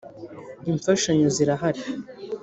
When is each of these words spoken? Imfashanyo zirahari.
Imfashanyo 0.69 1.27
zirahari. 1.35 1.81